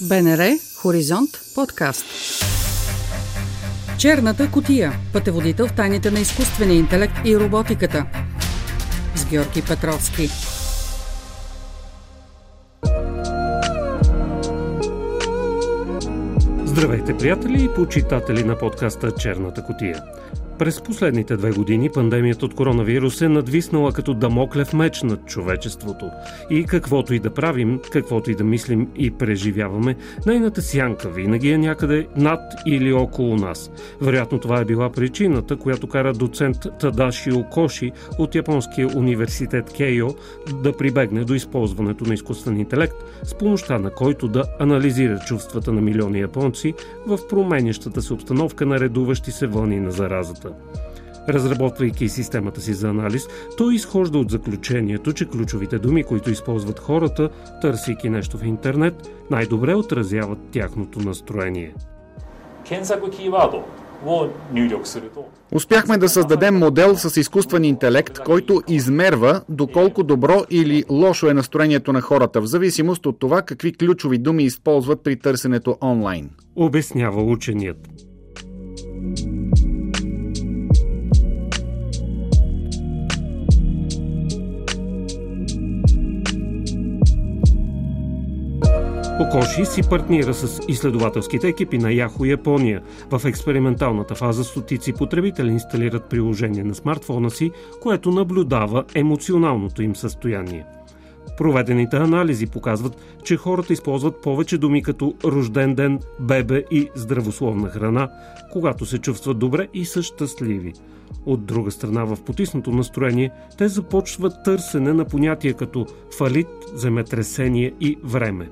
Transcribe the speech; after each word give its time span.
БНР 0.00 0.58
Хоризонт 0.76 1.30
подкаст. 1.54 2.04
Черната 3.98 4.50
котия. 4.50 4.92
Пътеводител 5.12 5.68
в 5.68 5.72
тайните 5.72 6.10
на 6.10 6.20
изкуствения 6.20 6.78
интелект 6.78 7.12
и 7.24 7.36
роботиката. 7.38 8.06
С 9.14 9.24
Георги 9.24 9.62
Петровски. 9.68 10.28
Здравейте, 16.64 17.16
приятели 17.16 17.64
и 17.64 17.74
почитатели 17.76 18.44
на 18.44 18.58
подкаста 18.58 19.12
Черната 19.12 19.64
котия. 19.64 20.02
През 20.58 20.80
последните 20.80 21.36
две 21.36 21.50
години 21.50 21.90
пандемията 21.90 22.46
от 22.46 22.54
коронавирус 22.54 23.20
е 23.20 23.28
надвиснала 23.28 23.92
като 23.92 24.14
дамоклев 24.14 24.72
меч 24.72 25.02
над 25.02 25.26
човечеството. 25.26 26.10
И 26.50 26.64
каквото 26.64 27.14
и 27.14 27.18
да 27.18 27.30
правим, 27.30 27.80
каквото 27.92 28.30
и 28.30 28.34
да 28.34 28.44
мислим 28.44 28.88
и 28.96 29.10
преживяваме, 29.10 29.96
нейната 30.26 30.62
сянка 30.62 31.08
винаги 31.08 31.50
е 31.50 31.58
някъде 31.58 32.06
над 32.16 32.40
или 32.66 32.92
около 32.92 33.36
нас. 33.36 33.70
Вероятно 34.00 34.38
това 34.38 34.60
е 34.60 34.64
била 34.64 34.92
причината, 34.92 35.56
която 35.56 35.86
кара 35.86 36.12
доцент 36.12 36.56
Тадаши 36.80 37.32
Окоши 37.32 37.92
от 38.18 38.34
Японския 38.34 38.88
университет 38.96 39.72
Кейо 39.76 40.08
да 40.62 40.76
прибегне 40.76 41.24
до 41.24 41.34
използването 41.34 42.04
на 42.04 42.14
изкуствен 42.14 42.56
интелект, 42.56 42.96
с 43.22 43.34
помощта 43.34 43.78
на 43.78 43.90
който 43.90 44.28
да 44.28 44.44
анализира 44.60 45.18
чувствата 45.26 45.72
на 45.72 45.80
милиони 45.80 46.20
японци 46.20 46.74
в 47.06 47.18
променящата 47.28 48.02
се 48.02 48.12
обстановка 48.12 48.66
на 48.66 48.80
редуващи 48.80 49.30
се 49.30 49.46
вълни 49.46 49.80
на 49.80 49.90
заразата 49.90 50.47
хората. 50.48 50.88
Разработвайки 51.28 52.08
системата 52.08 52.60
си 52.60 52.74
за 52.74 52.88
анализ, 52.88 53.28
той 53.56 53.74
изхожда 53.74 54.18
от 54.18 54.30
заключението, 54.30 55.12
че 55.12 55.24
ключовите 55.24 55.78
думи, 55.78 56.04
които 56.04 56.30
използват 56.30 56.78
хората, 56.78 57.28
търсейки 57.62 58.10
нещо 58.10 58.38
в 58.38 58.44
интернет, 58.44 58.94
най-добре 59.30 59.74
отразяват 59.74 60.38
тяхното 60.52 60.98
настроение. 60.98 61.74
Успяхме 65.52 65.98
да 65.98 66.08
създадем 66.08 66.58
модел 66.58 66.96
с 66.96 67.20
изкуствен 67.20 67.64
интелект, 67.64 68.18
който 68.18 68.62
измерва 68.68 69.40
доколко 69.48 70.02
добро 70.02 70.44
или 70.50 70.84
лошо 70.90 71.28
е 71.28 71.34
настроението 71.34 71.92
на 71.92 72.00
хората, 72.00 72.40
в 72.40 72.46
зависимост 72.46 73.06
от 73.06 73.18
това 73.18 73.42
какви 73.42 73.72
ключови 73.72 74.18
думи 74.18 74.44
използват 74.44 75.02
при 75.02 75.16
търсенето 75.16 75.76
онлайн. 75.82 76.30
Обяснява 76.56 77.22
ученият. 77.22 77.88
Окоши 89.20 89.64
си 89.64 89.82
партнира 89.90 90.34
с 90.34 90.60
изследователските 90.68 91.48
екипи 91.48 91.78
на 91.78 91.92
Яхо 91.92 92.24
Япония. 92.24 92.82
В 93.10 93.24
експерименталната 93.24 94.14
фаза 94.14 94.44
стотици 94.44 94.92
потребители 94.92 95.48
инсталират 95.48 96.04
приложение 96.04 96.64
на 96.64 96.74
смартфона 96.74 97.30
си, 97.30 97.50
което 97.80 98.10
наблюдава 98.10 98.84
емоционалното 98.94 99.82
им 99.82 99.96
състояние. 99.96 100.64
Проведените 101.38 101.96
анализи 101.96 102.46
показват, 102.46 102.96
че 103.24 103.36
хората 103.36 103.72
използват 103.72 104.22
повече 104.22 104.58
думи 104.58 104.82
като 104.82 105.14
рожден 105.24 105.74
ден, 105.74 106.00
бебе 106.20 106.64
и 106.70 106.88
здравословна 106.94 107.68
храна, 107.68 108.08
когато 108.52 108.86
се 108.86 108.98
чувстват 108.98 109.38
добре 109.38 109.68
и 109.74 109.84
са 109.84 110.02
щастливи. 110.02 110.72
От 111.26 111.44
друга 111.46 111.70
страна, 111.70 112.04
в 112.04 112.16
потиснато 112.26 112.70
настроение, 112.70 113.30
те 113.58 113.68
започват 113.68 114.44
търсене 114.44 114.92
на 114.92 115.04
понятия 115.04 115.54
като 115.54 115.86
фалит, 116.18 116.48
земетресение 116.74 117.72
и 117.80 117.98
време. 118.04 118.48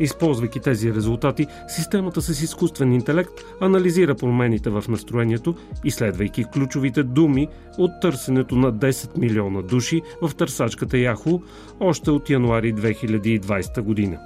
Използвайки 0.00 0.60
тези 0.60 0.94
резултати, 0.94 1.46
системата 1.68 2.22
с 2.22 2.42
изкуствен 2.42 2.92
интелект 2.92 3.32
анализира 3.60 4.14
промените 4.14 4.70
в 4.70 4.84
настроението, 4.88 5.54
изследвайки 5.84 6.44
ключовите 6.44 7.02
думи 7.02 7.48
от 7.78 7.90
търсенето 8.00 8.56
на 8.56 8.72
10 8.72 9.18
милиона 9.18 9.62
души 9.62 10.02
в 10.22 10.34
търсачката 10.34 10.96
Yahoo 10.96 11.42
още 11.80 12.10
от 12.10 12.30
януари 12.30 12.74
2020 12.74 13.80
година. 13.82 14.18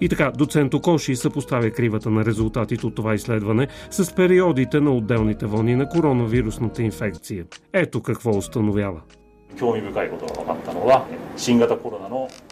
И 0.00 0.08
така, 0.08 0.30
доцент 0.30 0.74
Окоши 0.74 1.16
съпоставя 1.16 1.70
кривата 1.70 2.10
на 2.10 2.24
резултатите 2.24 2.86
от 2.86 2.94
това 2.94 3.14
изследване 3.14 3.68
с 3.90 4.14
периодите 4.14 4.80
на 4.80 4.92
отделните 4.96 5.46
вълни 5.46 5.76
на 5.76 5.88
коронавирусната 5.88 6.82
инфекция. 6.82 7.44
Ето 7.72 8.02
какво 8.02 8.30
установява. 8.30 9.00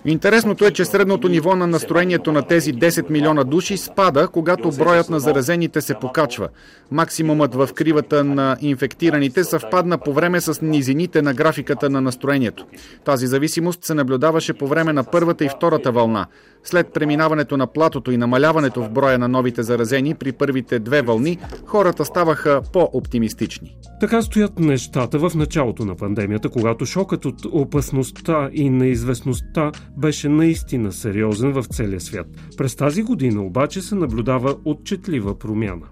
Интересното 0.08 0.64
е, 0.64 0.70
че 0.70 0.84
средното 0.84 1.28
ниво 1.28 1.56
на 1.56 1.66
настроението 1.66 2.32
на 2.32 2.42
тези 2.42 2.74
10 2.74 3.10
милиона 3.10 3.44
души 3.44 3.76
спада, 3.76 4.28
когато 4.28 4.70
броят 4.70 5.10
на 5.10 5.20
заразените 5.20 5.80
се 5.80 5.94
покачва. 5.94 6.48
Максимумът 6.90 7.54
в 7.54 7.68
кривата 7.74 8.24
на 8.24 8.56
инфектираните 8.60 9.44
съвпадна 9.44 9.98
по 9.98 10.12
време 10.12 10.40
с 10.40 10.62
низините 10.62 11.22
на 11.22 11.34
графиката 11.34 11.90
на 11.90 12.00
настроението. 12.00 12.66
Тази 13.04 13.26
зависимост 13.26 13.84
се 13.84 13.94
наблюдаваше 13.94 14.52
по 14.52 14.66
време 14.66 14.92
на 14.92 15.04
първата 15.04 15.44
и 15.44 15.48
втората 15.48 15.92
вълна. 15.92 16.26
След 16.64 16.92
преминаването 16.92 17.56
на 17.56 17.66
платото 17.66 18.10
и 18.10 18.16
намаляването 18.16 18.82
в 18.82 18.90
броя 18.90 19.18
на 19.18 19.28
новите 19.28 19.62
заразени 19.62 20.14
при 20.14 20.32
първите 20.32 20.78
две 20.78 21.02
вълни, 21.02 21.38
хората 21.64 22.04
ставаха 22.04 22.62
по-оптимистични. 22.72 23.76
Така 24.00 24.22
стоят 24.22 24.58
нещата 24.58 25.18
в 25.18 25.34
началото 25.34 25.84
на 25.84 25.96
пандемията, 25.96 26.48
когато 26.48 26.86
шокът 26.86 27.24
от 27.24 27.44
опасността 27.52 28.50
и 28.52 28.70
неизвестността 28.70 29.72
беше 29.96 30.28
наистина 30.28 30.92
сериозен 30.92 31.52
в 31.52 31.64
целия 31.64 32.00
свят. 32.00 32.26
През 32.56 32.76
тази 32.76 33.02
година 33.02 33.42
обаче 33.42 33.80
се 33.80 33.94
наблюдава 33.94 34.56
отчетлива 34.64 35.38
промяна. 35.38 35.86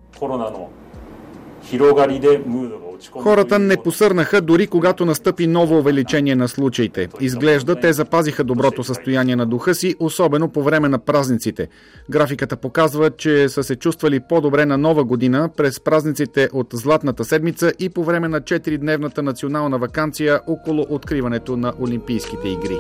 Хората 3.12 3.59
не 3.59 3.76
посърнаха 3.76 4.41
дори 4.41 4.66
когато 4.66 5.04
настъпи 5.04 5.47
ново 5.47 5.78
увеличение 5.78 6.34
на 6.34 6.48
случаите. 6.48 7.09
Изглежда, 7.20 7.81
те 7.81 7.93
запазиха 7.93 8.44
доброто 8.44 8.84
състояние 8.84 9.37
на 9.37 9.47
духа 9.47 9.75
си, 9.75 9.94
особено 10.00 10.48
по 10.48 10.62
време 10.62 10.88
на 10.88 10.98
празниците. 10.98 11.69
Графиката 12.10 12.56
показва, 12.56 13.10
че 13.10 13.48
са 13.48 13.62
се 13.62 13.76
чувствали 13.76 14.20
по-добре 14.28 14.66
на 14.66 14.78
нова 14.78 15.04
година 15.04 15.50
през 15.56 15.81
празниците 15.81 16.48
от 16.53 16.66
Златната 16.72 17.25
седмица 17.25 17.72
и 17.78 17.88
по 17.88 18.04
време 18.04 18.28
на 18.28 18.41
4-дневната 18.41 19.19
национална 19.19 19.78
вакансия 19.78 20.41
около 20.47 20.87
откриването 20.88 21.56
на 21.56 21.72
Олимпийските 21.81 22.48
игри. 22.48 22.78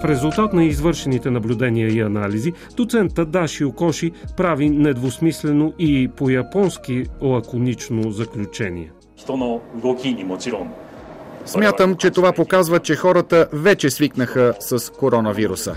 В 0.00 0.04
резултат 0.04 0.52
на 0.52 0.64
извършените 0.64 1.30
наблюдения 1.30 1.88
и 1.88 2.00
анализи, 2.00 2.52
доцента 2.76 3.24
Даши 3.24 3.64
Окоши 3.64 4.12
прави 4.36 4.70
недвусмислено 4.70 5.72
и 5.78 6.08
по-японски 6.16 7.04
лаконично 7.22 8.10
заключение. 8.10 8.92
Смятам, 11.44 11.96
че 11.96 12.10
това 12.10 12.32
показва, 12.32 12.80
че 12.80 12.96
хората 12.96 13.48
вече 13.52 13.90
свикнаха 13.90 14.54
с 14.60 14.92
коронавируса. 14.92 15.76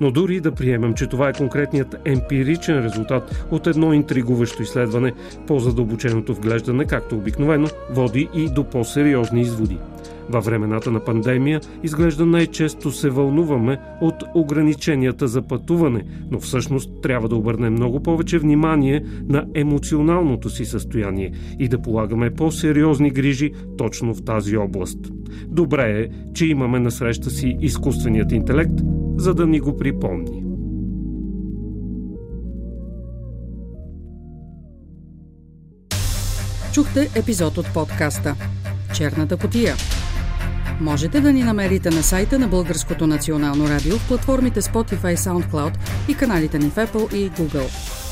Но 0.00 0.10
дори 0.10 0.40
да 0.40 0.52
приемем, 0.52 0.94
че 0.94 1.06
това 1.06 1.28
е 1.28 1.32
конкретният 1.32 1.96
емпиричен 2.04 2.84
резултат 2.84 3.46
от 3.50 3.66
едно 3.66 3.92
интригуващо 3.92 4.62
изследване, 4.62 5.12
по-задълбоченото 5.46 6.34
вглеждане, 6.34 6.84
както 6.84 7.16
обикновено, 7.16 7.68
води 7.90 8.28
и 8.34 8.48
до 8.48 8.64
по-сериозни 8.64 9.40
изводи. 9.40 9.78
Във 10.28 10.44
времената 10.44 10.90
на 10.90 11.00
пандемия 11.00 11.60
изглежда 11.82 12.26
най-често 12.26 12.92
се 12.92 13.10
вълнуваме 13.10 13.78
от 14.00 14.24
ограниченията 14.34 15.28
за 15.28 15.42
пътуване, 15.42 16.04
но 16.30 16.40
всъщност 16.40 16.90
трябва 17.02 17.28
да 17.28 17.36
обърнем 17.36 17.72
много 17.72 18.02
повече 18.02 18.38
внимание 18.38 19.04
на 19.28 19.46
емоционалното 19.54 20.50
си 20.50 20.64
състояние 20.64 21.32
и 21.58 21.68
да 21.68 21.82
полагаме 21.82 22.30
по-сериозни 22.30 23.10
грижи 23.10 23.52
точно 23.78 24.14
в 24.14 24.24
тази 24.24 24.56
област. 24.56 24.98
Добре 25.46 26.00
е, 26.00 26.08
че 26.34 26.46
имаме 26.46 26.80
на 26.80 26.90
среща 26.90 27.30
си 27.30 27.56
изкуственият 27.60 28.32
интелект, 28.32 28.80
за 29.16 29.34
да 29.34 29.46
ни 29.46 29.60
го 29.60 29.76
припомни. 29.76 30.44
Чухте 36.72 37.10
епизод 37.16 37.58
от 37.58 37.66
подкаста 37.74 38.36
Черната 38.94 39.36
котия 39.36 39.74
Можете 40.80 41.20
да 41.20 41.32
ни 41.32 41.42
намерите 41.42 41.90
на 41.90 42.02
сайта 42.02 42.38
на 42.38 42.48
Българското 42.48 43.06
национално 43.06 43.68
радио 43.68 43.98
в 43.98 44.08
платформите 44.08 44.62
Spotify, 44.62 45.16
SoundCloud 45.16 45.72
и 46.08 46.14
каналите 46.14 46.58
ни 46.58 46.70
в 46.70 46.74
Apple 46.74 47.14
и 47.14 47.30
Google. 47.30 48.03